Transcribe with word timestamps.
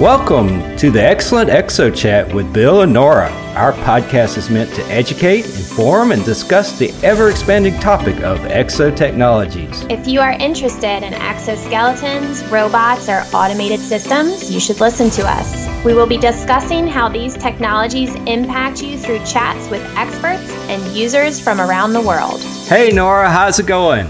Welcome 0.00 0.76
to 0.76 0.92
the 0.92 1.02
Excellent 1.02 1.50
Exo 1.50 1.92
Chat 1.92 2.32
with 2.32 2.54
Bill 2.54 2.82
and 2.82 2.92
Nora. 2.92 3.30
Our 3.56 3.72
podcast 3.72 4.38
is 4.38 4.48
meant 4.48 4.72
to 4.76 4.84
educate, 4.84 5.44
inform, 5.44 6.12
and 6.12 6.24
discuss 6.24 6.78
the 6.78 6.92
ever 7.02 7.30
expanding 7.30 7.74
topic 7.80 8.20
of 8.20 8.38
exo 8.42 8.96
technologies. 8.96 9.84
If 9.90 10.06
you 10.06 10.20
are 10.20 10.30
interested 10.30 11.02
in 11.02 11.14
exoskeletons, 11.14 12.48
robots, 12.48 13.08
or 13.08 13.24
automated 13.34 13.80
systems, 13.80 14.52
you 14.52 14.60
should 14.60 14.78
listen 14.78 15.10
to 15.10 15.26
us. 15.26 15.66
We 15.84 15.94
will 15.94 16.06
be 16.06 16.16
discussing 16.16 16.86
how 16.86 17.08
these 17.08 17.36
technologies 17.36 18.14
impact 18.26 18.80
you 18.80 18.96
through 18.96 19.18
chats 19.24 19.68
with 19.68 19.82
experts 19.96 20.48
and 20.68 20.80
users 20.96 21.40
from 21.40 21.60
around 21.60 21.92
the 21.92 22.02
world. 22.02 22.40
Hey, 22.68 22.92
Nora, 22.92 23.28
how's 23.28 23.58
it 23.58 23.66
going? 23.66 24.08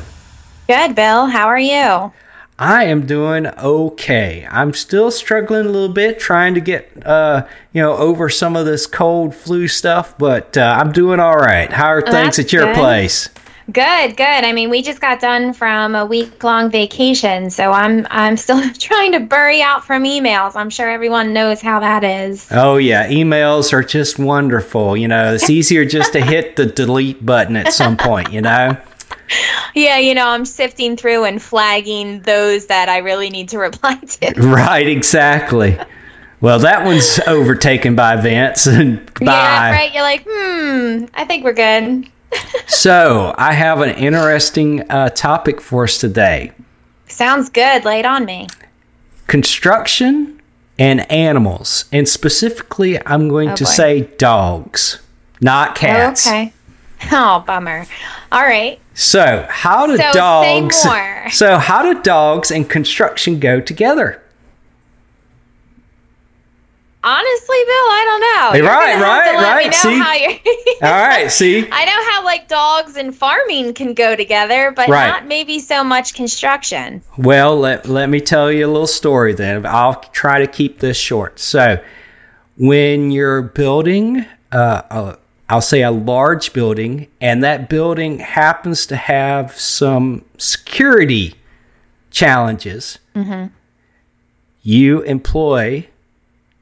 Good, 0.67 0.95
Bill. 0.95 1.25
How 1.25 1.47
are 1.47 1.59
you? 1.59 2.13
I 2.59 2.85
am 2.85 3.07
doing 3.07 3.47
okay. 3.47 4.47
I'm 4.51 4.73
still 4.75 5.11
struggling 5.13 5.67
a 5.67 5.69
little 5.69 5.95
bit, 5.95 6.19
trying 6.19 6.55
to 6.55 6.61
get 6.61 6.91
uh, 7.07 7.47
you 7.73 7.81
know 7.81 7.97
over 7.97 8.29
some 8.29 8.57
of 8.57 8.67
this 8.67 8.87
cold 8.87 9.35
flu 9.35 9.69
stuff, 9.69 10.17
but 10.19 10.57
uh, 10.57 10.77
I'm 10.81 10.91
doing 10.93 11.21
all 11.21 11.37
right. 11.37 11.73
How 11.73 11.87
are 11.87 12.03
Oh, 12.07 12.11
things 12.11 12.39
at 12.39 12.53
your 12.53 12.65
good. 12.67 12.75
place? 12.77 13.29
Good, 13.71 14.17
good. 14.17 14.25
I 14.45 14.53
mean, 14.53 14.71
we 14.71 14.81
just 14.81 14.99
got 15.01 15.21
done 15.21 15.53
from 15.53 15.95
a 15.95 16.05
week-long 16.07 16.71
vacation, 16.71 17.51
so 17.51 17.71
I'm 17.71 18.07
I'm 18.11 18.37
still 18.37 18.61
trying 18.79 19.13
to 19.13 19.21
bury 19.21 19.61
out 19.63 19.85
from 19.85 20.03
emails. 20.05 20.57
I'm 20.57 20.71
sure 20.71 20.89
everyone 20.91 21.33
knows 21.33 21.61
how 21.61 21.79
that 21.79 22.03
is. 22.03 22.49
Oh 22.51 22.79
yeah, 22.79 23.09
emails 23.09 23.73
are 23.73 23.83
just 23.85 24.19
wonderful. 24.19 24.97
You 24.97 25.07
know, 25.07 25.35
it's 25.35 25.49
easier 25.51 25.85
just 25.85 26.13
to 26.15 26.21
hit 26.21 26.57
the 26.57 26.67
delete 26.67 27.25
button 27.25 27.55
at 27.57 27.73
some 27.73 27.97
point. 27.97 28.33
You 28.33 28.41
know. 28.41 28.77
Yeah, 29.75 29.99
you 29.99 30.15
know, 30.15 30.27
I'm 30.29 30.45
sifting 30.45 30.97
through 30.97 31.25
and 31.25 31.41
flagging 31.43 32.21
those 32.23 32.67
that 32.67 32.89
I 32.89 32.99
really 32.99 33.31
need 33.31 33.49
to 33.51 33.59
reply 33.69 33.95
to. 33.97 34.33
Right, 34.41 34.87
exactly. 34.89 35.79
Well, 36.41 36.59
that 36.61 36.85
one's 36.85 37.19
overtaken 37.27 37.97
by 37.97 38.15
events 38.15 38.67
and 38.67 39.05
by. 39.15 39.25
Yeah, 39.33 39.71
right. 39.73 39.93
You're 39.93 40.03
like, 40.03 40.25
hmm, 40.29 41.05
I 41.15 41.25
think 41.25 41.45
we're 41.45 41.53
good. 41.55 42.09
So, 42.67 43.35
I 43.39 43.55
have 43.55 43.81
an 43.81 43.91
interesting 43.97 44.89
uh, 44.91 45.09
topic 45.09 45.63
for 45.63 45.85
us 45.85 45.97
today 45.97 46.53
Sounds 47.07 47.49
good. 47.49 47.87
Lay 47.87 48.01
it 48.01 48.05
on 48.05 48.27
me. 48.27 48.47
construction 49.27 50.41
and 50.79 51.11
animals. 51.11 51.87
And 51.91 52.07
specifically, 52.09 52.99
I'm 53.07 53.29
going 53.29 53.51
Oh, 53.51 53.57
to 53.57 53.65
boy. 53.65 53.71
say 53.71 54.01
dogs, 54.19 55.01
not 55.41 55.75
cats. 55.75 56.27
Okay. 56.27 56.53
Oh, 57.13 57.43
bummer. 57.47 57.87
All 58.31 58.43
right. 58.43 58.79
So, 59.01 59.47
how 59.49 59.87
do 59.87 59.97
So, 59.97 60.13
dogs. 60.13 60.85
more. 60.85 61.27
So, 61.31 61.59
how 61.59 61.83
do 61.83 62.03
dogs 62.03 62.51
and 62.51 62.69
construction 62.69 63.39
go 63.39 63.61
together? 63.61 64.21
Honestly, 67.05 67.57
Bill, 67.65 67.89
I 67.91 68.05
don't 68.05 68.21
know. 68.21 68.59
You're 68.59 68.67
right, 68.67 68.99
gonna 68.99 69.05
have 69.05 69.25
to 69.25 69.33
right, 69.39 69.65
right. 69.67 69.75
See? 69.75 70.77
All 70.83 70.91
right, 70.91 71.31
see? 71.31 71.59
I 71.71 71.85
know 71.85 72.11
how 72.11 72.25
like 72.25 72.49
dogs 72.49 72.97
and 72.97 73.15
farming 73.15 73.75
can 73.75 73.95
go 73.95 74.17
together, 74.17 74.73
but 74.75 74.89
Right. 74.89 75.07
not 75.07 75.27
maybe 75.29 75.61
so 75.61 75.85
much 75.85 76.15
construction. 76.15 77.01
Well, 77.17 77.57
let, 77.57 77.89
let 77.89 78.09
me 78.11 78.21
tell 78.21 78.51
you 78.51 78.67
a 78.67 78.73
little 78.73 78.89
story 78.89 79.33
then. 79.33 79.65
I'll 79.65 79.95
try 80.13 80.41
to 80.41 80.47
keep 80.49 80.81
this 80.81 80.97
short. 80.97 81.39
So, 81.39 81.79
when 82.57 83.13
you're 83.13 83.43
building, 83.43 84.27
uh, 84.51 84.83
a, 84.91 85.19
I'll 85.51 85.63
say 85.63 85.83
a 85.83 85.91
large 85.91 86.53
building, 86.53 87.09
and 87.21 87.43
that 87.43 87.69
building 87.71 88.19
happens 88.19 88.87
to 88.87 88.97
have 88.97 89.59
some 89.59 90.25
security 90.37 91.35
challenges, 92.11 92.99
you 94.63 95.01
employ 95.03 95.89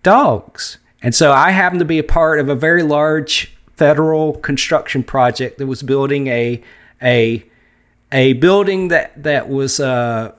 dogs. 0.03 0.79
And 1.03 1.15
so 1.15 1.33
I 1.33 1.51
happen 1.51 1.79
to 1.79 1.85
be 1.85 1.99
a 1.99 2.05
part 2.05 2.39
of 2.41 2.49
a 2.49 2.55
very 2.55 2.83
large 2.83 3.53
federal 3.77 4.35
construction 4.35 5.03
project 5.03 5.59
that 5.59 5.67
was 5.67 5.83
building 5.83 6.29
a 6.29 6.63
a 7.03 7.45
a 8.13 8.35
building 8.35 8.89
that 8.89 9.23
that 9.23 9.49
was 9.49 9.81
uh, 9.81 10.33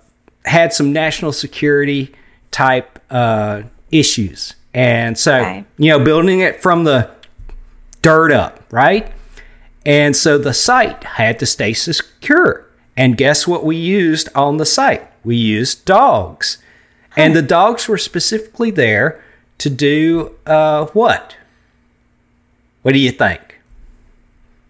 had 0.45 0.73
some 0.73 0.91
national 0.93 1.31
security 1.33 2.13
type 2.51 2.99
uh, 3.11 3.63
issues, 3.91 4.55
and 4.73 5.17
so 5.17 5.35
Okay. 5.39 5.65
you 5.77 5.89
know, 5.91 5.99
building 6.03 6.39
it 6.39 6.61
from 6.61 6.83
the 6.85 7.09
dirt 8.01 8.31
up, 8.31 8.63
right? 8.71 9.11
And 9.85 10.15
so 10.15 10.37
the 10.37 10.53
site 10.53 11.03
had 11.03 11.39
to 11.39 11.45
stay 11.45 11.73
secure. 11.73 12.65
And 12.95 13.15
guess 13.15 13.47
what 13.47 13.63
we 13.63 13.75
used 13.75 14.27
on 14.35 14.57
the 14.57 14.65
site? 14.65 15.07
We 15.23 15.35
used 15.35 15.85
dogs, 15.85 16.57
and 17.15 17.35
the 17.35 17.41
dogs 17.41 17.87
were 17.87 17.97
specifically 17.97 18.71
there 18.71 19.23
to 19.59 19.69
do 19.69 20.35
uh, 20.45 20.85
what? 20.87 21.35
What 22.81 22.93
do 22.93 22.99
you 22.99 23.11
think? 23.11 23.59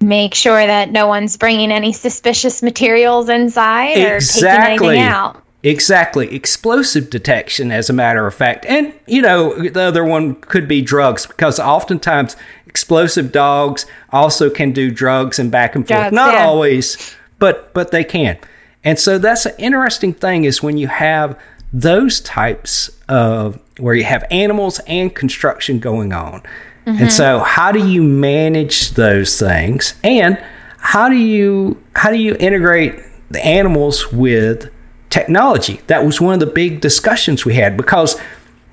Make 0.02 0.36
sure 0.36 0.66
that 0.66 0.92
no 0.92 1.08
one's 1.08 1.38
bringing 1.38 1.72
any 1.72 1.94
suspicious 1.94 2.62
materials 2.62 3.30
inside 3.30 3.98
or 3.98 4.20
taking 4.20 4.48
anything 4.48 5.00
out. 5.00 5.42
Exactly. 5.64 6.34
Explosive 6.34 7.10
detection, 7.10 7.72
as 7.72 7.90
a 7.90 7.94
matter 7.94 8.28
of 8.28 8.34
fact. 8.34 8.66
And, 8.66 8.94
you 9.08 9.22
know, 9.22 9.54
the 9.70 9.82
other 9.82 10.06
one 10.06 10.36
could 10.36 10.68
be 10.68 10.82
drugs 10.82 11.26
because 11.26 11.60
oftentimes 11.60 12.36
explosive 12.68 13.32
dogs 13.32 13.86
also 14.12 14.50
can 14.50 14.72
do 14.72 14.92
drugs 14.92 15.40
and 15.40 15.52
back 15.52 15.76
and 15.76 15.88
forth. 15.88 16.12
Not 16.12 16.34
yeah. 16.34 16.46
always, 16.46 17.16
but 17.40 17.74
but 17.74 17.92
they 17.92 18.04
can. 18.04 18.38
And 18.84 19.00
so 19.00 19.18
that's 19.18 19.46
an 19.46 19.56
interesting 19.58 20.14
thing 20.14 20.44
is 20.44 20.62
when 20.62 20.78
you 20.78 20.88
have 20.88 21.40
those 21.74 22.22
types 22.22 22.90
of 23.10 23.60
where 23.80 23.96
you 23.96 24.04
have 24.04 24.26
animals 24.32 24.80
and 24.88 25.14
construction 25.14 25.80
going 25.80 26.14
on. 26.14 26.44
And 26.86 26.98
mm-hmm. 27.00 27.10
so 27.10 27.40
how 27.40 27.72
do 27.72 27.86
you 27.86 28.02
manage 28.02 28.92
those 28.92 29.38
things? 29.38 29.96
And 30.04 30.42
how 30.78 31.10
do 31.10 31.16
you 31.16 31.82
how 31.96 32.12
do 32.12 32.18
you 32.18 32.38
integrate 32.40 33.02
the 33.30 33.46
animals 33.46 34.14
with 34.14 34.72
technology? 35.18 35.82
That 35.88 36.06
was 36.06 36.22
one 36.22 36.34
of 36.36 36.40
the 36.40 36.46
big 36.46 36.80
discussions 36.82 37.44
we 37.46 37.56
had 37.56 37.76
because 37.76 38.20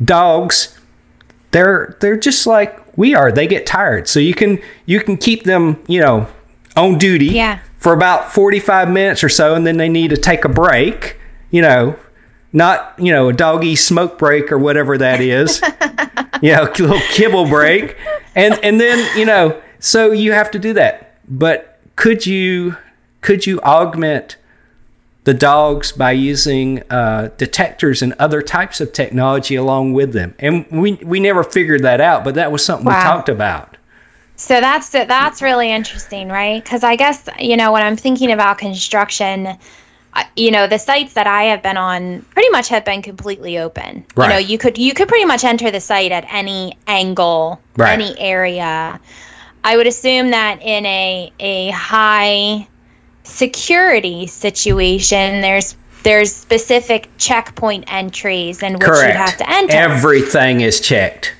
dogs 0.05 0.79
they're 1.53 1.97
they're 2.01 2.17
just 2.19 2.47
like 2.47 2.97
we 2.97 3.15
are. 3.15 3.33
They 3.33 3.47
get 3.47 3.65
tired. 3.67 4.09
So 4.09 4.21
you 4.21 4.35
can 4.35 4.61
you 4.87 5.01
can 5.01 5.17
keep 5.17 5.45
them, 5.45 5.83
you 5.87 6.01
know, 6.01 6.27
on 6.77 6.99
duty 6.99 7.27
Yeah. 7.27 7.61
for 7.79 7.93
about 7.93 8.33
45 8.33 8.91
minutes 8.91 9.23
or 9.25 9.29
so 9.29 9.55
and 9.55 9.67
then 9.67 9.77
they 9.77 9.89
need 9.89 10.11
to 10.11 10.17
take 10.17 10.45
a 10.45 10.49
break, 10.49 11.17
you 11.51 11.63
know, 11.63 11.97
not, 12.53 12.95
you 12.99 13.13
know, 13.13 13.29
a 13.29 13.33
doggy 13.33 13.77
smoke 13.77 14.19
break 14.19 14.53
or 14.53 14.59
whatever 14.59 14.99
that 14.99 15.21
is. 15.21 15.61
you 16.43 16.53
know, 16.53 16.65
a 16.65 16.71
little 16.79 17.01
kibble 17.11 17.49
break. 17.49 17.97
And 18.35 18.59
and 18.65 18.81
then, 18.81 18.99
you 19.19 19.25
know, 19.25 19.61
so 19.79 20.11
you 20.13 20.33
have 20.33 20.51
to 20.51 20.59
do 20.59 20.73
that. 20.75 21.17
But 21.29 21.79
could 21.97 22.27
you 22.27 22.77
could 23.21 23.47
you 23.47 23.61
augment 23.61 24.37
the 25.25 25.35
dogs 25.35 25.91
by 25.91 26.13
using 26.13 26.83
uh, 26.91 27.31
detectors 27.39 28.03
and 28.03 28.13
other 28.19 28.43
types 28.43 28.81
of 28.81 28.93
technology 28.93 29.57
along 29.57 29.95
with 29.95 30.13
them. 30.13 30.35
And 30.39 30.67
we 30.71 30.93
we 31.03 31.19
never 31.19 31.43
figured 31.43 31.83
that 31.83 32.01
out, 32.01 32.25
but 32.25 32.35
that 32.35 32.53
was 32.53 32.65
something 32.65 32.87
we 32.87 32.93
talked 32.93 33.29
about. 33.29 33.77
So 34.37 34.61
that's 34.61 34.91
that's 34.91 35.41
really 35.41 35.71
interesting, 35.71 36.29
right? 36.29 36.63
Because 36.63 36.85
I 36.85 36.97
guess 36.97 37.29
you 37.39 37.57
know 37.57 37.73
when 37.73 37.83
I'm 37.83 37.97
thinking 37.97 38.33
about 38.33 38.59
construction, 38.59 39.57
you 40.37 40.51
know 40.51 40.67
the 40.67 40.79
sites 40.79 41.15
that 41.15 41.27
I 41.27 41.45
have 41.45 41.63
been 41.63 41.77
on 41.79 42.21
pretty 42.31 42.51
much 42.51 42.69
have 42.69 42.85
been 42.85 43.01
completely 43.01 43.59
open. 43.59 44.05
You 44.19 44.29
know, 44.29 44.37
you 44.39 44.59
could 44.59 44.77
you 44.77 44.93
could 44.93 45.09
pretty 45.09 45.25
much 45.25 45.45
enter 45.45 45.71
the 45.71 45.81
site 45.81 46.13
at 46.13 46.27
any 46.31 46.77
angle, 46.87 47.61
Right. 47.77 47.93
any 47.93 48.19
area. 48.21 49.01
I 49.63 49.77
would 49.79 49.87
assume 49.87 50.33
that 50.33 50.61
in 50.61 50.85
a 50.85 51.33
a 51.41 51.71
high 51.71 52.69
security 53.25 54.27
situation, 54.27 55.41
there's 55.41 55.77
there's 56.05 56.33
specific 56.35 57.09
checkpoint 57.17 57.85
entries 57.89 58.63
and 58.63 58.75
which 58.75 58.87
you 58.87 58.93
Correct. 58.93 59.17
have 59.17 59.37
to 59.39 59.51
enter. 59.51 59.75
Everything 59.75 60.61
is 60.61 60.81
checked. 60.81 61.35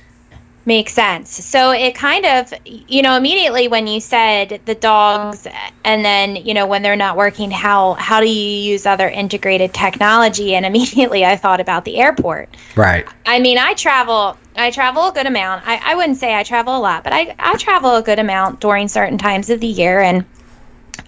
Makes 0.67 0.93
sense. 0.93 1.29
So 1.29 1.69
it 1.69 1.93
kind 1.93 2.25
of, 2.25 2.51
you 2.65 3.03
know, 3.03 3.15
immediately 3.15 3.67
when 3.67 3.85
you 3.85 3.99
said 3.99 4.59
the 4.65 4.73
dogs, 4.73 5.47
and 5.83 6.03
then 6.03 6.37
you 6.37 6.55
know 6.55 6.65
when 6.65 6.81
they're 6.81 6.95
not 6.95 7.15
working, 7.15 7.51
how 7.51 7.93
how 7.93 8.19
do 8.19 8.27
you 8.27 8.71
use 8.71 8.87
other 8.87 9.07
integrated 9.07 9.75
technology? 9.75 10.55
And 10.55 10.65
immediately 10.65 11.23
I 11.23 11.35
thought 11.35 11.61
about 11.61 11.85
the 11.85 11.97
airport. 11.97 12.49
Right. 12.75 13.07
I 13.27 13.37
mean, 13.37 13.59
I 13.59 13.75
travel, 13.75 14.35
I 14.55 14.71
travel 14.71 15.09
a 15.09 15.11
good 15.11 15.27
amount. 15.27 15.67
I, 15.67 15.79
I 15.83 15.93
wouldn't 15.93 16.17
say 16.17 16.33
I 16.33 16.41
travel 16.41 16.75
a 16.75 16.79
lot, 16.79 17.03
but 17.03 17.13
I 17.13 17.35
I 17.37 17.55
travel 17.57 17.95
a 17.97 18.01
good 18.01 18.17
amount 18.17 18.59
during 18.59 18.87
certain 18.87 19.19
times 19.19 19.51
of 19.51 19.59
the 19.59 19.67
year, 19.67 20.01
and 20.01 20.25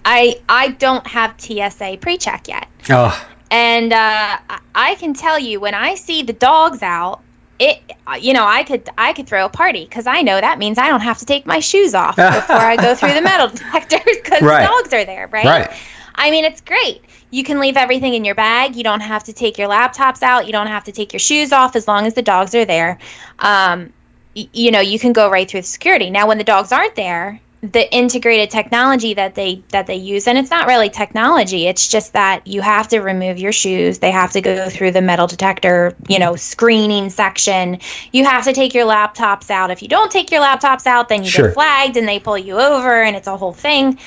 I 0.04 0.40
I 0.48 0.68
don't 0.68 1.06
have 1.06 1.34
TSA 1.38 1.98
pre-check 2.00 2.48
yet. 2.48 2.66
Oh, 2.90 3.26
And 3.50 3.92
uh, 3.92 4.38
I- 4.74 4.94
can 4.96 5.14
tell 5.14 5.38
you 5.38 5.60
when 5.60 5.74
I 5.74 5.94
see 5.94 6.22
the 6.22 6.32
dogs 6.32 6.82
out, 6.82 7.20
it 7.58 7.80
you 8.20 8.32
know 8.32 8.44
I 8.46 8.62
could 8.64 8.88
I 8.98 9.12
could 9.12 9.26
throw 9.26 9.44
a 9.44 9.48
party 9.48 9.84
because 9.84 10.06
I 10.06 10.22
know 10.22 10.40
that 10.40 10.58
means 10.58 10.78
I 10.78 10.88
don't 10.88 11.00
have 11.00 11.18
to 11.18 11.24
take 11.26 11.44
my 11.46 11.60
shoes 11.60 11.94
off 11.94 12.16
before 12.16 12.56
I 12.56 12.76
go 12.76 12.94
through 12.94 13.14
the 13.14 13.22
metal 13.22 13.48
detectors 13.48 14.16
because 14.22 14.42
Right. 14.42 14.62
the 14.62 14.68
dogs 14.68 14.92
are 14.92 15.04
there, 15.04 15.28
right? 15.28 15.44
Right. 15.44 15.70
I 16.14 16.30
mean, 16.30 16.44
it's 16.44 16.60
great. 16.60 17.02
you 17.30 17.44
can 17.44 17.60
leave 17.60 17.76
everything 17.76 18.14
in 18.14 18.24
your 18.24 18.34
bag. 18.34 18.74
You 18.74 18.82
don't 18.82 19.00
have 19.02 19.22
to 19.24 19.32
take 19.32 19.56
your 19.58 19.68
laptops 19.68 20.22
out. 20.22 20.46
You 20.46 20.52
don't 20.52 20.66
have 20.66 20.82
to 20.84 20.92
take 20.92 21.12
your 21.12 21.20
shoes 21.20 21.52
off 21.52 21.76
as 21.76 21.86
long 21.86 22.06
as 22.06 22.14
the 22.14 22.22
dogs 22.22 22.54
are 22.56 22.64
there. 22.64 22.98
Um, 23.38 23.92
y- 24.34 24.48
you 24.52 24.70
know, 24.72 24.80
you 24.80 24.98
can 24.98 25.12
go 25.12 25.30
right 25.30 25.48
through 25.48 25.60
the 25.60 25.66
security. 25.66 26.10
Now, 26.10 26.26
when 26.26 26.38
the 26.38 26.44
dogs 26.44 26.72
aren't 26.72 26.94
there, 26.96 27.40
the 27.60 27.92
integrated 27.92 28.50
technology 28.50 29.14
that 29.14 29.34
they 29.34 29.60
that 29.70 29.88
they 29.88 29.96
use 29.96 30.28
and 30.28 30.38
it's 30.38 30.50
not 30.50 30.68
really 30.68 30.88
technology 30.88 31.66
it's 31.66 31.88
just 31.88 32.12
that 32.12 32.46
you 32.46 32.60
have 32.60 32.86
to 32.86 33.00
remove 33.00 33.36
your 33.36 33.50
shoes 33.50 33.98
they 33.98 34.12
have 34.12 34.30
to 34.30 34.40
go 34.40 34.68
through 34.70 34.92
the 34.92 35.02
metal 35.02 35.26
detector 35.26 35.92
you 36.08 36.20
know 36.20 36.36
screening 36.36 37.10
section. 37.10 37.78
You 38.12 38.24
have 38.24 38.44
to 38.44 38.52
take 38.52 38.74
your 38.74 38.86
laptops 38.86 39.50
out. 39.50 39.70
If 39.70 39.82
you 39.82 39.88
don't 39.88 40.10
take 40.10 40.30
your 40.30 40.40
laptops 40.40 40.86
out 40.86 41.08
then 41.08 41.24
you 41.24 41.30
Sure. 41.30 41.46
get 41.46 41.54
flagged 41.54 41.96
and 41.96 42.06
they 42.06 42.20
pull 42.20 42.38
you 42.38 42.58
over 42.58 43.02
and 43.02 43.16
it's 43.16 43.26
a 43.26 43.36
whole 43.36 43.52
thing. 43.52 43.98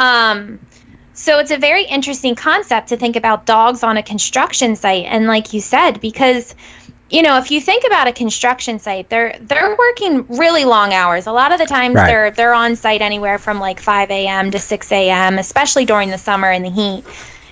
Um 0.00 0.58
so 1.14 1.38
it's 1.38 1.50
a 1.50 1.58
very 1.58 1.84
interesting 1.84 2.34
concept 2.34 2.88
to 2.88 2.96
think 2.96 3.16
about 3.16 3.46
dogs 3.46 3.82
on 3.82 3.96
a 3.96 4.02
construction 4.02 4.76
site. 4.76 5.04
And 5.06 5.26
like 5.26 5.52
you 5.52 5.60
said 5.60 6.00
because 6.00 6.54
you 7.10 7.22
know 7.22 7.38
if 7.38 7.50
you 7.50 7.60
think 7.60 7.84
about 7.86 8.06
a 8.06 8.12
construction 8.12 8.78
site 8.78 9.08
they're 9.08 9.36
they're 9.42 9.76
working 9.76 10.26
really 10.36 10.64
long 10.64 10.92
hours. 10.92 11.26
A 11.26 11.32
lot 11.32 11.52
of 11.52 11.58
the 11.58 11.66
times 11.66 11.94
Right. 11.96 12.06
they're 12.06 12.30
they're 12.30 12.54
on 12.54 12.76
site 12.76 13.00
anywhere 13.00 13.38
from 13.38 13.58
like 13.60 13.80
5 13.80 14.10
a.m 14.10 14.50
to 14.50 14.58
6 14.58 14.92
a.m 14.92 15.38
especially 15.38 15.84
during 15.84 16.10
the 16.10 16.18
summer 16.18 16.50
and 16.50 16.64
the 16.64 16.70
heat. 16.70 17.04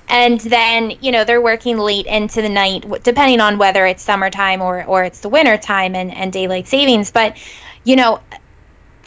And 0.08 0.41
then 0.41 0.93
you 1.00 1.11
know 1.11 1.25
they're 1.25 1.41
working 1.43 1.79
late 1.79 2.06
into 2.06 2.43
the 2.43 2.49
night 2.49 2.85
depending 3.03 3.41
on 3.41 3.58
whether 3.58 3.87
it's 3.87 4.03
summertime 4.03 4.62
or 4.62 4.85
or 4.85 5.05
it's 5.05 5.20
the 5.20 5.29
winter 5.29 5.56
time 5.58 5.94
and 5.94 6.12
and 6.14 6.32
daylight 6.32 6.67
savings. 6.69 7.11
But 7.11 7.37
you 7.85 7.97
know 7.97 8.20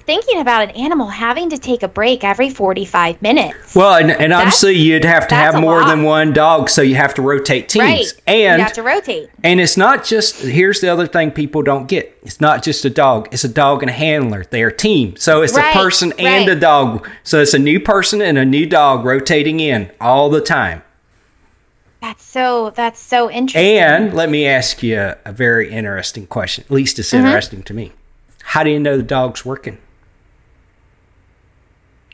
thinking 0.09 0.39
about 0.41 0.63
an 0.63 0.71
animal 0.71 1.07
having 1.07 1.49
to 1.51 1.57
take 1.59 1.83
a 1.83 1.87
break 1.87 2.23
every 2.23 2.49
45 2.49 3.21
minutes 3.21 3.75
Well, 3.75 3.93
and, 4.01 4.09
and 4.09 4.33
obviously 4.33 4.75
you'd 4.75 5.05
have 5.05 5.27
to 5.27 5.35
have 5.35 5.59
more 5.61 5.85
than 5.85 6.01
one 6.01 6.33
dog, 6.33 6.67
so 6.69 6.81
you 6.81 6.95
have 6.95 7.13
to 7.13 7.21
rotate 7.21 7.69
teams. 7.69 7.83
right 7.83 8.13
And 8.25 8.57
you 8.59 8.63
have 8.63 8.73
to 8.73 8.81
rotate 8.83 9.29
and 9.43 9.61
it's 9.61 9.77
not 9.77 10.03
just 10.03 10.41
here's 10.41 10.81
the 10.81 10.89
other 10.89 11.05
thing 11.05 11.29
people 11.31 11.61
don't 11.61 11.87
get. 11.87 12.17
It's 12.23 12.41
not 12.41 12.63
just 12.63 12.83
a 12.85 12.89
dog. 12.89 13.29
It's 13.31 13.43
a 13.43 13.49
dog 13.49 13.83
and 13.83 13.89
a 13.89 13.93
handler. 13.93 14.45
They're 14.49 14.69
a 14.69 14.75
team. 14.75 15.15
So 15.15 15.41
it's 15.43 15.55
Right, 15.55 15.75
a 15.75 15.77
person 15.79 16.11
and 16.19 16.47
right. 16.47 16.57
a 16.57 16.59
dog. 16.59 17.07
So 17.23 17.39
it's 17.41 17.53
a 17.53 17.59
new 17.59 17.79
person 17.79 18.21
and 18.21 18.37
a 18.37 18.45
new 18.45 18.65
dog 18.65 19.05
rotating 19.05 19.59
in 19.59 19.91
all 20.01 20.29
the 20.29 20.41
time. 20.41 20.81
That's 22.01 22.23
so 22.23 22.71
that's 22.71 22.99
so 22.99 23.29
interesting. 23.29 23.77
And 23.77 24.13
let 24.13 24.29
me 24.29 24.47
ask 24.47 24.81
you 24.81 24.97
a, 24.99 25.17
a 25.25 25.31
very 25.31 25.69
interesting 25.69 26.25
question. 26.27 26.63
At 26.65 26.71
least 26.71 26.97
it's 26.99 27.11
Mm-hmm. 27.11 27.25
interesting 27.25 27.63
to 27.63 27.73
me. 27.73 27.91
How 28.43 28.63
do 28.63 28.69
you 28.71 28.79
know 28.79 28.97
the 28.97 29.03
dog's 29.03 29.45
working? 29.45 29.77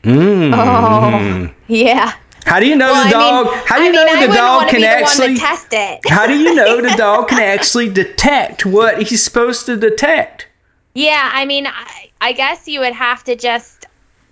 Mm. 0.06 0.52
oh, 0.54 1.54
yeah. 1.66 2.12
How 2.44 2.60
do 2.60 2.66
you 2.66 2.76
know 2.76 2.92
Well, 2.92 3.02
the 3.02 3.08
I 3.08 3.10
dog? 3.10 3.46
mean, 3.46 3.62
how 3.66 3.76
do 3.78 3.82
you 3.84 3.90
I 3.90 3.92
know 3.92 4.06
I 4.06 4.26
the 4.28 4.32
dog 4.32 4.68
can 4.68 4.80
the 4.82 4.86
actually 4.86 5.36
test 5.36 5.66
it. 5.72 6.00
How 6.08 6.26
do 6.28 6.38
you 6.38 6.54
know 6.54 6.80
the 6.80 6.94
dog 6.96 7.28
can 7.28 7.40
actually 7.40 7.92
detect 7.92 8.64
what 8.64 9.02
he's 9.02 9.22
supposed 9.24 9.66
to 9.66 9.76
detect? 9.76 10.46
Yeah, 10.94 11.28
I 11.34 11.44
mean, 11.44 11.66
I, 11.66 12.10
I 12.20 12.32
guess 12.32 12.68
you 12.68 12.80
would 12.80 12.92
have 12.94 13.24
to 13.24 13.34
just 13.34 13.86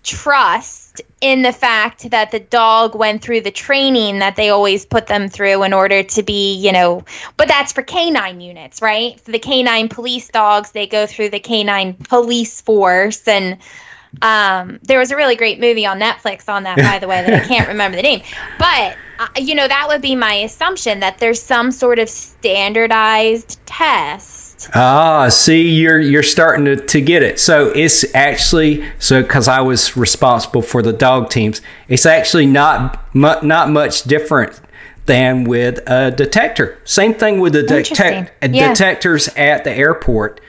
trust 0.05 1.01
in 1.21 1.43
the 1.43 1.53
fact 1.53 2.11
that 2.11 2.31
the 2.31 2.39
dog 2.39 2.95
went 2.95 3.21
through 3.23 3.41
the 3.41 3.51
training 3.51 4.21
that 4.21 4.37
they 4.37 4.51
always 4.51 4.87
put 4.87 5.07
them 5.09 5.29
through 5.29 5.63
in 5.65 5.73
order 5.73 6.03
to 6.03 6.23
be, 6.23 6.55
you 6.55 6.71
know, 6.71 7.03
but 7.37 7.49
that's 7.49 7.73
for 7.73 7.83
canine 7.83 8.41
units, 8.41 8.81
right? 8.81 9.19
For 9.21 9.33
the 9.33 9.39
canine 9.39 9.89
police 9.89 10.29
dogs, 10.29 10.73
they 10.73 10.87
go 10.87 11.07
through 11.07 11.31
the 11.31 11.41
canine 11.41 11.95
police 11.95 12.61
force 12.61 13.27
and 13.27 13.59
um, 14.23 14.79
there 14.83 14.99
was 14.99 15.11
a 15.11 15.17
really 15.17 15.37
great 15.37 15.61
movie 15.61 15.87
on 15.87 15.99
Netflix 16.01 16.49
on 16.49 16.63
that, 16.65 16.77
by 16.79 16.99
the 16.99 17.09
way, 17.09 17.23
that 17.25 17.43
I 17.43 17.45
can't 17.49 17.69
remember 17.69 17.97
the 17.97 18.03
name. 18.03 18.23
But, 18.59 18.97
uh, 19.19 19.29
you 19.37 19.55
know, 19.55 19.67
that 19.69 19.87
would 19.89 20.03
be 20.03 20.15
my 20.15 20.35
assumption 20.35 21.01
that 21.01 21.19
there's 21.19 21.41
some 21.43 21.71
sort 21.71 21.99
of 21.99 22.09
standardized 22.09 23.59
test. 23.67 24.71
Ah, 24.75 25.29
see, 25.29 25.69
you're 25.69 25.99
you're 26.01 26.23
starting 26.23 26.65
to, 26.65 26.77
to 26.77 27.01
get 27.01 27.23
it. 27.23 27.39
So 27.41 27.69
it's 27.75 28.05
actually 28.15 28.85
so 28.99 29.21
because 29.23 29.49
I 29.49 29.61
was 29.61 29.97
responsible 29.97 30.63
for 30.63 30.81
the 30.81 30.93
dog 30.93 31.29
teams. 31.29 31.61
It's 31.89 32.07
actually 32.07 32.47
not 32.47 33.05
mu- 33.15 33.41
not 33.43 33.69
much 33.71 34.05
different 34.05 34.59
than 35.07 35.45
with 35.45 35.81
a 35.87 36.11
detector. 36.13 36.79
Same 36.85 37.13
thing 37.15 37.41
with 37.41 37.53
the 37.53 37.63
detect- 37.65 38.33
Yeah. 38.55 38.69
detectors 38.69 39.29
at 39.37 39.65
the 39.65 39.73
airport. 39.73 40.41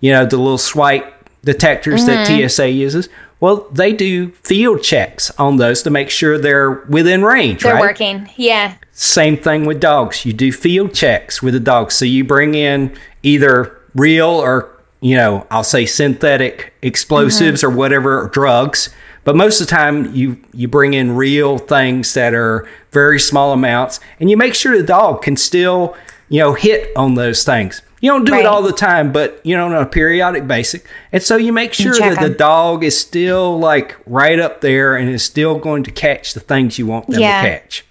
You 0.00 0.12
know 0.12 0.26
the 0.26 0.36
little 0.36 0.58
swipe 0.58 1.13
detectors 1.44 2.06
that 2.06 2.26
Mm-hmm. 2.26 2.48
TSA 2.48 2.70
uses. 2.70 3.08
Well, 3.40 3.66
they 3.70 3.92
do 3.92 4.30
field 4.30 4.82
checks 4.82 5.30
on 5.32 5.56
those 5.56 5.82
to 5.82 5.90
make 5.90 6.08
sure 6.08 6.38
they're 6.38 6.70
within 6.88 7.22
range. 7.22 7.62
They're 7.62 7.74
right? 7.74 7.80
working. 7.80 8.30
Yeah. 8.36 8.76
Same 8.92 9.36
thing 9.36 9.66
with 9.66 9.80
dogs. 9.80 10.24
You 10.24 10.32
do 10.32 10.50
field 10.52 10.94
checks 10.94 11.42
with 11.42 11.52
the 11.54 11.60
dogs. 11.60 11.94
So 11.94 12.04
you 12.04 12.24
bring 12.24 12.54
in 12.54 12.96
either 13.22 13.78
real 13.94 14.28
or, 14.28 14.70
you 15.00 15.16
know, 15.16 15.46
I'll 15.50 15.64
say 15.64 15.84
synthetic 15.84 16.72
explosives 16.80 17.62
or 17.62 17.68
whatever 17.70 18.30
drugs. 18.32 18.88
But 19.24 19.36
most 19.36 19.60
of 19.60 19.66
the 19.66 19.70
time 19.70 20.14
you 20.14 20.38
you 20.52 20.68
bring 20.68 20.94
in 20.94 21.16
real 21.16 21.58
things 21.58 22.14
that 22.14 22.34
are 22.34 22.66
very 22.92 23.18
small 23.18 23.52
amounts 23.52 23.98
and 24.20 24.30
you 24.30 24.36
make 24.36 24.54
sure 24.54 24.76
the 24.76 24.84
dog 24.86 25.22
can 25.22 25.36
still, 25.36 25.96
you 26.28 26.40
know, 26.40 26.54
hit 26.54 26.94
on 26.96 27.14
those 27.14 27.42
things. 27.44 27.82
You 28.04 28.10
don't 28.10 28.26
do 28.26 28.32
Right. 28.32 28.40
it 28.40 28.46
all 28.46 28.60
the 28.60 28.70
time, 28.72 29.12
but 29.12 29.40
you 29.44 29.56
know, 29.56 29.64
on 29.64 29.72
a 29.74 29.86
periodic 29.86 30.46
basis. 30.46 30.82
And 31.10 31.22
so 31.22 31.36
you 31.38 31.54
make 31.54 31.72
sure 31.72 31.94
check 31.94 32.18
that 32.18 32.20
the 32.20 32.34
dog 32.34 32.84
is 32.84 32.98
still 32.98 33.58
like 33.58 33.96
right 34.04 34.38
up 34.38 34.60
there 34.60 34.94
and 34.94 35.08
is 35.08 35.22
still 35.22 35.54
going 35.58 35.84
to 35.84 35.90
catch 35.90 36.34
the 36.34 36.40
things 36.40 36.78
you 36.78 36.86
want 36.86 37.08
them 37.08 37.18
Yeah. 37.20 37.40
to 37.40 37.48
catch. 37.48 37.82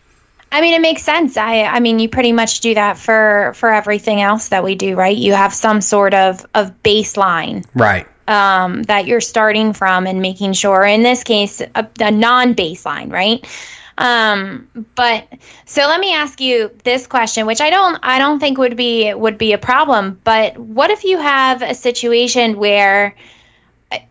I 0.51 0.61
mean, 0.61 0.75
it 0.75 0.81
makes 0.81 1.01
sense. 1.01 1.35
I, 1.35 1.63
I 1.63 1.79
mean, 1.79 1.97
you 1.97 2.07
pretty 2.07 2.31
much 2.31 2.59
do 2.59 2.75
that 2.75 2.95
for 2.99 3.53
for 3.55 3.73
everything 3.73 4.21
else 4.21 4.49
that 4.49 4.63
we 4.63 4.75
do, 4.75 4.95
right? 4.95 5.17
You 5.17 5.33
have 5.33 5.51
some 5.51 5.81
sort 5.81 6.13
of 6.13 6.45
of 6.53 6.71
baseline 6.83 7.65
Right. 7.73 8.05
um, 8.27 8.83
that 8.83 9.07
you're 9.07 9.19
starting 9.19 9.73
from 9.73 10.05
and 10.05 10.21
making 10.21 10.53
sure. 10.53 10.83
In 10.83 11.01
this 11.01 11.23
case, 11.23 11.59
a, 11.59 11.87
a 11.99 12.11
non-baseline, 12.11 13.11
right? 13.11 13.43
Um, 13.97 14.67
but 14.95 15.27
so 15.65 15.81
let 15.81 15.99
me 15.99 16.13
ask 16.13 16.41
you 16.41 16.71
this 16.83 17.05
question, 17.05 17.45
which 17.45 17.61
I 17.61 17.69
don't 17.69 17.99
I 18.01 18.17
don't 18.17 18.39
think 18.39 18.57
would 18.57 18.75
be 18.75 19.13
would 19.13 19.37
be 19.37 19.53
a 19.53 19.57
problem. 19.57 20.19
But 20.23 20.57
what 20.57 20.89
if 20.89 21.03
you 21.03 21.17
have 21.19 21.61
a 21.61 21.75
situation 21.75 22.57
where 22.57 23.15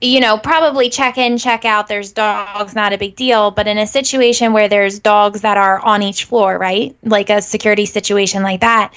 you 0.00 0.20
know, 0.20 0.38
probably 0.38 0.88
check 0.90 1.19
in, 1.19 1.38
check 1.38 1.64
out. 1.64 1.88
There's 1.88 2.12
dogs, 2.12 2.75
not 2.75 2.93
a 2.93 2.99
big 2.99 3.17
deal. 3.17 3.50
But 3.50 3.67
in 3.67 3.79
a 3.79 3.87
situation 3.87 4.52
where 4.52 4.69
there's 4.69 4.99
dogs 4.99 5.40
that 5.40 5.56
are 5.56 5.81
on 5.81 6.02
each 6.02 6.25
floor, 6.25 6.58
right, 6.58 6.96
like 7.02 7.31
a 7.31 7.43
security 7.43 7.87
situation 7.87 8.43
like 8.43 8.61
that, 8.61 8.94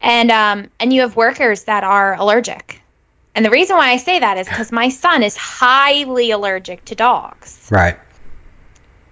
and 0.00 0.30
um, 0.30 0.70
and 0.80 0.92
you 0.92 1.00
have 1.00 1.16
workers 1.16 1.64
that 1.64 1.84
are 1.84 2.14
allergic. 2.14 2.80
And 3.34 3.44
the 3.44 3.50
reason 3.50 3.76
why 3.76 3.90
I 3.90 3.96
say 3.96 4.18
that 4.18 4.36
is 4.36 4.48
because 4.48 4.72
my 4.72 4.88
son 4.88 5.22
is 5.22 5.36
highly 5.36 6.30
allergic 6.30 6.84
to 6.86 6.94
dogs. 6.94 7.68
Right. 7.70 7.98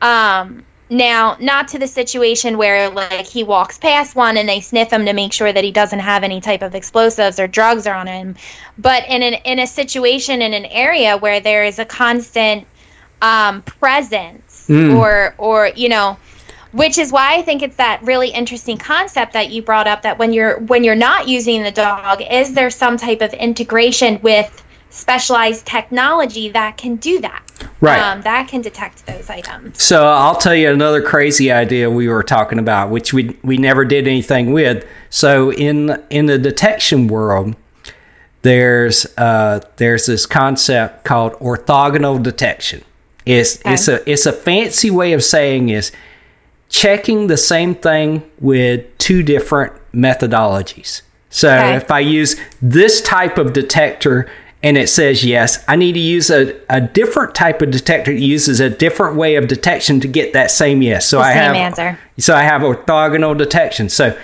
Um, 0.03 0.65
now, 0.89 1.37
not 1.41 1.69
to 1.69 1.79
the 1.79 1.89
situation 1.89 2.59
where 2.59 2.89
like 2.91 3.27
he 3.27 3.43
walks 3.43 3.77
past 3.77 4.15
one 4.15 4.37
and 4.37 4.49
they 4.49 4.61
sniff 4.61 4.93
him 4.93 5.05
to 5.07 5.13
make 5.13 5.33
sure 5.33 5.53
that 5.53 5.65
he 5.65 5.73
doesn't 5.73 5.99
have 5.99 6.23
any 6.23 6.41
type 6.41 6.63
of 6.63 6.75
explosives 6.75 7.41
or 7.41 7.49
drugs 7.49 7.87
are 7.87 7.95
on 7.95 8.07
him, 8.07 8.37
but 8.79 9.05
in 9.09 9.23
an 9.23 9.35
in 9.45 9.59
a 9.59 9.67
situation 9.67 10.43
in 10.43 10.55
an 10.55 10.67
area 10.67 11.17
where 11.17 11.41
there 11.41 11.65
is 11.65 11.79
a 11.79 11.85
constant 11.85 12.67
um, 13.21 13.63
presence 13.63 14.67
or 14.71 15.35
or 15.39 15.71
you 15.75 15.89
know 15.89 16.17
which 16.73 16.99
is 16.99 17.11
why 17.11 17.37
I 17.37 17.43
think 17.43 17.63
it's 17.63 17.77
that 17.77 18.03
really 18.03 18.29
interesting 18.29 18.77
concept 18.77 19.33
that 19.33 19.51
you 19.51 19.63
brought 19.63 19.87
up 19.87 20.03
that 20.03 20.19
when 20.19 20.33
you're 20.33 20.59
when 20.61 20.85
you're 20.85 20.95
not 20.95 21.27
using 21.27 21.63
the 21.63 21.71
dog, 21.71 22.23
is 22.31 22.55
there 22.55 22.71
some 22.71 22.97
type 22.97 23.23
of 23.23 23.33
integration 23.33 24.21
with 24.23 24.63
specialized 24.97 25.67
technology 25.67 26.49
that 26.51 26.77
can 26.77 26.97
do 26.97 27.21
that? 27.21 27.43
Right. 27.81 28.01
Um, 28.01 28.23
that 28.23 28.49
can 28.49 28.61
detect 28.63 29.07
those 29.07 29.29
items. 29.31 29.83
So 29.83 30.07
I'll 30.07 30.37
tell 30.37 30.55
you 30.55 30.71
another 30.71 31.03
crazy 31.03 31.53
idea 31.53 31.91
we 31.91 32.09
were 32.09 32.23
talking 32.23 32.59
about, 32.59 32.91
which 32.91 33.13
we 33.13 33.37
we 33.43 33.57
never 33.59 33.85
did 33.85 34.07
anything 34.07 34.53
with. 34.53 34.85
So 35.11 35.53
in 35.53 36.03
in 36.11 36.27
the 36.27 36.39
detection 36.39 37.07
world, 37.09 37.55
there's 38.43 39.07
uh, 39.19 39.61
there's 39.77 40.07
this 40.07 40.27
concept 40.27 41.05
called 41.05 41.33
orthogonal 41.35 42.23
detection. 42.23 42.83
It's 43.25 43.61
it's 43.65 43.89
a 43.89 44.09
it's 44.11 44.27
a 44.27 44.33
fancy 44.33 44.91
way 44.91 45.13
of 45.13 45.23
saying 45.23 45.69
is 45.69 45.93
checking 46.69 47.27
the 47.27 47.37
same 47.37 47.75
thing 47.75 48.23
with 48.41 48.85
two 48.99 49.23
different 49.23 49.73
methodologies. 49.93 51.03
So 51.31 51.49
Okay. 51.49 51.75
if 51.77 51.91
I 51.91 52.01
use 52.01 52.37
this 52.63 53.01
type 53.03 53.37
of 53.39 53.53
detector 53.53 54.29
and 54.67 54.77
it 54.77 54.89
says 54.89 55.25
yes, 55.25 55.63
I 55.69 55.77
need 55.77 55.93
to 55.93 56.01
use 56.01 56.29
a, 56.31 56.59
a 56.69 56.81
different 56.81 57.35
type 57.35 57.63
of 57.63 57.71
detector 57.71 58.13
that 58.13 58.19
uses 58.21 58.59
a 58.59 58.69
different 58.69 59.17
way 59.17 59.37
of 59.37 59.47
detection 59.47 60.01
to 60.01 60.09
get 60.09 60.33
that 60.33 60.51
same 60.51 60.83
yes. 60.83 61.07
So 61.09 61.19
The 61.19 61.25
I 61.25 61.33
same 61.35 61.43
have 61.43 61.55
answer. 61.57 61.99
so 62.19 62.35
I 62.35 62.43
have 62.43 62.63
orthogonal 62.63 63.37
detection. 63.39 63.89
So 63.89 64.19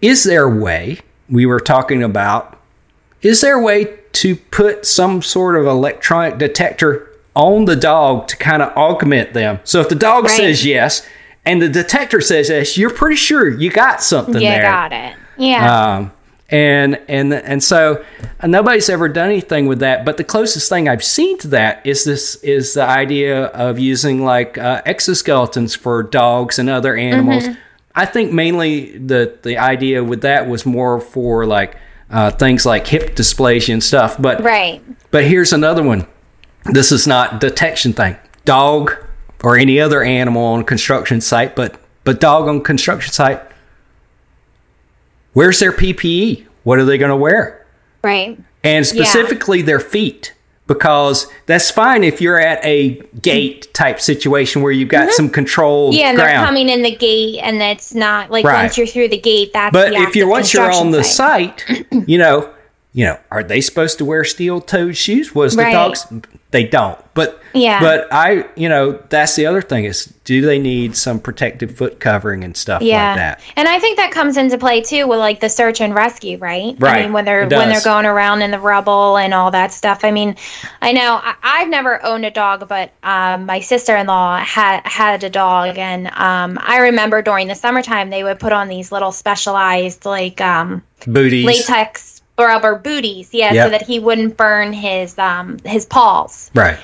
is 0.00 0.24
there 0.24 0.44
a 0.44 0.56
way 0.56 0.98
we 1.28 1.44
were 1.46 1.60
talking 1.60 2.02
about 2.02 2.56
is 3.22 3.42
there 3.42 3.56
a 3.58 3.62
way 3.62 3.98
to 4.12 4.34
put 4.34 4.86
some 4.86 5.20
sort 5.20 5.56
of 5.56 5.66
electronic 5.66 6.38
detector 6.38 7.06
on 7.34 7.66
the 7.66 7.76
dog 7.76 8.28
to 8.28 8.36
kind 8.38 8.62
of 8.62 8.74
augment 8.76 9.34
them? 9.34 9.60
So 9.64 9.80
if 9.80 9.88
the 9.90 9.94
dog 9.94 10.24
Right. 10.24 10.36
says 10.36 10.64
yes, 10.64 11.06
and 11.44 11.60
the 11.60 11.68
detector 11.68 12.20
says 12.22 12.48
yes, 12.48 12.78
you're 12.78 12.88
pretty 12.90 13.16
sure 13.16 13.46
you 13.48 13.70
got 13.70 14.02
something 14.02 14.34
You 14.36 14.40
there. 14.40 14.62
got 14.62 14.92
it. 14.94 15.14
Yeah. 15.36 15.94
Um, 15.96 16.12
and 16.50 17.00
and 17.08 17.32
and 17.32 17.62
so 17.62 18.04
uh, 18.40 18.46
nobody's 18.46 18.88
ever 18.88 19.08
done 19.08 19.30
anything 19.30 19.66
with 19.66 19.80
that. 19.80 20.04
But 20.04 20.16
the 20.16 20.24
closest 20.24 20.68
thing 20.68 20.88
I've 20.88 21.04
seen 21.04 21.38
to 21.38 21.48
that 21.48 21.86
is 21.86 22.04
this 22.04 22.36
is 22.36 22.74
the 22.74 22.84
idea 22.84 23.46
of 23.46 23.78
using 23.78 24.24
like 24.24 24.58
uh, 24.58 24.82
exoskeletons 24.82 25.76
for 25.76 26.02
dogs 26.02 26.58
and 26.58 26.68
other 26.68 26.96
animals. 26.96 27.44
I 27.94 28.06
think 28.06 28.32
mainly 28.32 28.98
the 28.98 29.38
the 29.42 29.58
idea 29.58 30.02
with 30.02 30.22
that 30.22 30.48
was 30.48 30.66
more 30.66 31.00
for 31.00 31.46
like 31.46 31.76
uh, 32.10 32.30
things 32.32 32.66
like 32.66 32.86
hip 32.86 33.14
dysplasia 33.14 33.72
and 33.72 33.82
stuff. 33.82 34.16
But 34.20 34.42
right. 34.42 34.82
but 35.10 35.24
here's 35.24 35.52
another 35.52 35.82
one. 35.82 36.06
This 36.64 36.92
is 36.92 37.06
not 37.06 37.40
detection 37.40 37.92
thing. 37.92 38.16
Dog 38.44 38.92
or 39.42 39.56
any 39.56 39.80
other 39.80 40.02
animal 40.02 40.42
on 40.42 40.60
a 40.60 40.64
construction 40.64 41.20
site, 41.20 41.56
but 41.56 41.80
but 42.04 42.20
dog 42.20 42.48
on 42.48 42.62
construction 42.62 43.12
site. 43.12 43.40
Where's 45.32 45.58
their 45.60 45.72
PPE? 45.72 46.46
What 46.64 46.78
are 46.78 46.84
they 46.84 46.98
going 46.98 47.10
to 47.10 47.16
wear? 47.16 47.66
Right. 48.02 48.38
And 48.64 48.86
specifically 48.86 49.62
their 49.62 49.80
feet. 49.80 50.34
Because 50.66 51.26
that's 51.46 51.68
fine 51.68 52.04
if 52.04 52.20
you're 52.20 52.38
at 52.38 52.64
a 52.64 53.02
gate 53.22 53.74
type 53.74 54.00
situation 54.00 54.62
where 54.62 54.70
you've 54.70 54.88
got 54.88 55.10
some 55.10 55.28
controlled 55.28 55.94
Mm-hmm. 55.94 56.00
Yeah, 56.00 56.08
and 56.10 56.16
ground. 56.16 56.30
they're 56.38 56.46
coming 56.46 56.68
in 56.68 56.82
the 56.82 56.94
gate, 56.94 57.40
and 57.40 57.60
it's 57.60 57.92
not 57.92 58.30
like 58.30 58.44
Right. 58.44 58.62
once 58.62 58.78
you're 58.78 58.86
through 58.86 59.08
the 59.08 59.18
gate, 59.18 59.52
that's 59.52 59.72
But 59.72 59.90
the 59.90 59.96
if 59.96 60.14
you're 60.14 60.28
once 60.28 60.54
you're 60.54 60.70
on 60.70 60.92
the 60.92 61.02
site, 61.02 61.64
you 62.06 62.18
know, 62.18 62.54
you 62.92 63.04
know, 63.04 63.18
are 63.30 63.44
they 63.44 63.60
supposed 63.60 63.98
to 63.98 64.04
wear 64.04 64.24
steel-toed 64.24 64.96
shoes? 64.96 65.34
Was 65.34 65.54
the 65.54 65.70
dogs? 65.70 66.06
They 66.50 66.64
don't. 66.64 66.98
But 67.14 67.40
Yeah. 67.52 67.78
But 67.80 68.08
I, 68.10 68.48
you 68.56 68.68
know, 68.68 69.00
that's 69.08 69.36
the 69.36 69.46
other 69.46 69.62
thing 69.62 69.84
is, 69.84 70.06
do 70.24 70.40
they 70.40 70.58
need 70.58 70.96
some 70.96 71.20
protective 71.20 71.76
foot 71.76 72.00
covering 72.00 72.42
and 72.42 72.56
stuff 72.56 72.82
yeah, 72.82 73.10
like 73.10 73.16
that? 73.16 73.40
and 73.56 73.68
I 73.68 73.78
think 73.78 73.98
that 73.98 74.10
comes 74.10 74.36
into 74.36 74.58
play 74.58 74.80
too 74.80 75.06
with 75.06 75.20
like 75.20 75.38
the 75.38 75.48
search 75.48 75.80
and 75.80 75.94
rescue, 75.94 76.38
right? 76.38 76.74
I 76.74 76.76
Right, 76.78 77.02
mean, 77.04 77.12
when 77.12 77.24
they're 77.24 77.46
when 77.48 77.68
they're 77.68 77.80
going 77.82 78.06
around 78.06 78.42
in 78.42 78.50
the 78.50 78.58
rubble 78.58 79.16
and 79.16 79.32
all 79.32 79.52
that 79.52 79.72
stuff. 79.72 80.00
I 80.04 80.10
mean, 80.10 80.34
I 80.82 80.90
know 80.90 81.20
I, 81.22 81.34
I've 81.44 81.68
never 81.68 82.04
owned 82.04 82.24
a 82.26 82.30
dog, 82.32 82.66
but 82.68 82.90
um, 83.04 83.46
my 83.46 83.60
sister 83.60 83.96
in 83.96 84.08
law 84.08 84.38
had 84.38 84.84
had 84.84 85.22
a 85.22 85.30
dog, 85.30 85.78
and 85.78 86.08
um, 86.08 86.58
I 86.60 86.78
remember 86.78 87.22
during 87.22 87.46
the 87.46 87.54
summertime 87.54 88.10
they 88.10 88.24
would 88.24 88.40
put 88.40 88.52
on 88.52 88.66
these 88.66 88.90
little 88.90 89.12
specialized 89.12 90.04
like 90.04 90.40
um, 90.40 90.82
Booties. 91.06 91.44
latex 91.46 92.19
rubber 92.44 92.76
booties, 92.76 93.32
yeah, 93.32 93.52
Yep. 93.52 93.66
so 93.66 93.70
that 93.70 93.82
he 93.82 93.98
wouldn't 93.98 94.36
burn 94.36 94.72
his 94.72 95.18
um, 95.18 95.58
his 95.64 95.86
paws. 95.86 96.50
Right. 96.54 96.78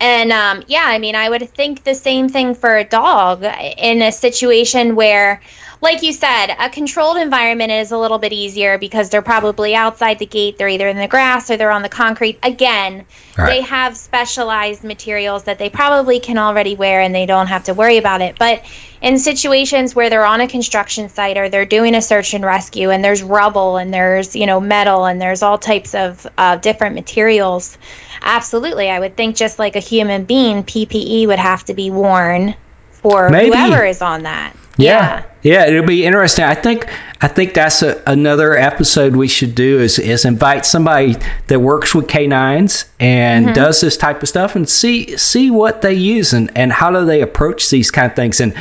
And 0.00 0.30
um, 0.30 0.62
yeah, 0.68 0.84
I 0.86 0.98
mean, 0.98 1.16
I 1.16 1.28
would 1.28 1.48
think 1.50 1.82
the 1.84 1.94
same 1.94 2.28
thing 2.28 2.54
for 2.54 2.76
a 2.76 2.84
dog 2.84 3.42
in 3.42 4.02
a 4.02 4.12
situation 4.12 4.94
where, 4.94 5.40
like 5.80 6.02
you 6.02 6.12
said, 6.12 6.56
a 6.58 6.68
controlled 6.68 7.16
environment 7.18 7.70
is 7.70 7.92
a 7.92 7.98
little 7.98 8.18
bit 8.18 8.32
easier 8.32 8.78
because 8.78 9.10
they're 9.10 9.22
probably 9.22 9.74
outside 9.74 10.18
the 10.18 10.26
gate. 10.26 10.58
They're 10.58 10.68
either 10.68 10.88
in 10.88 10.96
the 10.96 11.06
grass 11.06 11.50
or 11.50 11.56
they're 11.56 11.70
on 11.70 11.82
the 11.82 11.88
concrete. 11.88 12.38
Again, 12.42 13.04
Right. 13.36 13.50
they 13.50 13.60
have 13.60 13.96
specialized 13.96 14.82
materials 14.82 15.44
that 15.44 15.60
they 15.60 15.70
probably 15.70 16.18
can 16.18 16.36
already 16.38 16.74
wear 16.74 17.00
and 17.00 17.14
they 17.14 17.26
don't 17.26 17.46
have 17.46 17.62
to 17.64 17.74
worry 17.74 17.96
about 17.98 18.20
it. 18.20 18.36
But 18.36 18.62
in 19.00 19.16
situations 19.20 19.94
where 19.94 20.10
they're 20.10 20.26
on 20.26 20.40
a 20.40 20.48
construction 20.48 21.08
site 21.08 21.38
or 21.38 21.48
they're 21.48 21.64
doing 21.64 21.94
a 21.94 22.02
search 22.02 22.34
and 22.34 22.44
rescue 22.44 22.90
and 22.90 23.04
there's 23.04 23.22
rubble 23.22 23.76
and 23.76 23.94
there's, 23.94 24.34
you 24.34 24.46
know, 24.46 24.60
metal 24.60 25.04
and 25.06 25.22
there's 25.22 25.42
all 25.44 25.56
types 25.58 25.94
of 25.94 26.26
uh, 26.36 26.56
different 26.56 26.96
materials, 26.96 27.78
absolutely. 28.22 28.90
I 28.90 28.98
would 28.98 29.16
think 29.16 29.36
just 29.36 29.60
like 29.60 29.76
a 29.76 29.80
human 29.80 30.24
being, 30.24 30.64
PPE 30.64 31.28
would 31.28 31.38
have 31.38 31.64
to 31.66 31.74
be 31.74 31.92
worn 31.92 32.56
for 32.90 33.28
Maybe. 33.30 33.48
whoever 33.56 33.84
is 33.84 34.02
on 34.02 34.24
that. 34.24 34.52
Yeah. 34.78 35.24
yeah, 35.42 35.66
it'll 35.66 35.84
be 35.86 36.04
interesting. 36.06 36.44
I 36.44 36.54
think 36.54 36.86
I 37.20 37.26
think 37.28 37.52
that's 37.54 37.82
a, 37.82 38.00
another 38.06 38.56
episode 38.56 39.16
we 39.16 39.26
should 39.28 39.54
do 39.54 39.80
is 39.80 39.98
is 39.98 40.24
invite 40.24 40.64
somebody 40.64 41.16
that 41.48 41.60
works 41.60 41.94
with 41.94 42.06
canines 42.08 42.84
and 43.00 43.46
Mm-hmm. 43.46 43.54
does 43.54 43.80
this 43.80 43.96
type 43.96 44.22
of 44.22 44.28
stuff 44.28 44.54
and 44.56 44.68
see 44.68 45.16
see 45.16 45.50
what 45.50 45.82
they 45.82 45.94
use 45.94 46.32
and 46.32 46.50
and 46.56 46.72
how 46.72 46.90
do 46.92 47.04
they 47.04 47.20
approach 47.22 47.70
these 47.70 47.90
kind 47.90 48.08
of 48.10 48.14
things 48.16 48.40
and 48.40 48.54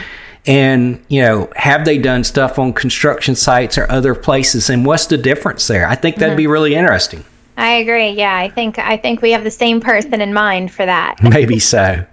and 0.47 1.03
you 1.07 1.21
know 1.21 1.49
have 1.55 1.85
they 1.85 1.97
done 1.97 2.23
stuff 2.23 2.57
on 2.57 2.73
construction 2.73 3.35
sites 3.35 3.77
or 3.77 3.89
other 3.91 4.15
places 4.15 4.69
and 4.69 4.85
what's 4.85 5.05
the 5.07 5.17
difference 5.17 5.67
there? 5.67 5.87
I 5.87 5.95
think 5.95 6.15
that'd 6.17 6.29
Mm-hmm. 6.31 6.37
be 6.37 6.47
really 6.47 6.73
interesting. 6.75 7.23
I 7.57 7.73
agree. 7.77 8.09
Yeah, 8.11 8.37
I 8.37 8.49
think 8.49 8.77
I 8.77 8.97
think 8.97 9.21
we 9.23 9.31
have 9.31 9.43
the 9.43 9.51
same 9.51 9.81
person 9.81 10.21
in 10.21 10.31
mind 10.33 10.71
for 10.71 10.85
that. 10.85 11.15
Maybe 11.23 11.57
so. 11.57 12.05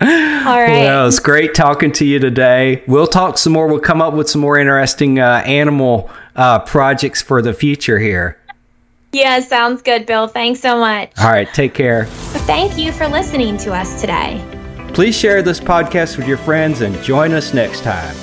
All 0.00 0.06
right. 0.06 0.84
Well, 0.84 1.06
it's 1.06 1.18
great 1.18 1.54
talking 1.54 1.92
to 1.92 2.04
you 2.06 2.18
today. 2.18 2.82
We'll 2.86 3.06
talk 3.06 3.36
some 3.36 3.52
more. 3.52 3.68
We'll 3.68 3.78
come 3.80 4.00
up 4.00 4.14
with 4.14 4.30
some 4.30 4.40
more 4.40 4.58
interesting 4.58 5.18
uh, 5.18 5.42
animal 5.44 6.10
uh, 6.34 6.60
projects 6.60 7.20
for 7.20 7.42
the 7.42 7.52
future 7.52 7.98
here. 7.98 8.38
yeah, 9.12 9.40
sounds 9.40 9.82
good, 9.82 10.06
Bill. 10.06 10.26
Thanks 10.28 10.60
so 10.60 10.78
much. 10.78 11.12
All 11.20 11.30
right, 11.30 11.48
take 11.52 11.74
care. 11.74 12.06
Thank 12.46 12.78
you 12.78 12.90
for 12.92 13.06
listening 13.06 13.58
to 13.58 13.74
us 13.74 14.00
today. 14.00 14.42
Please 14.94 15.14
share 15.16 15.42
this 15.42 15.60
podcast 15.60 16.16
with 16.16 16.26
your 16.26 16.38
friends 16.38 16.80
and 16.80 17.00
join 17.02 17.32
us 17.32 17.52
next 17.52 17.82
time. 17.82 18.16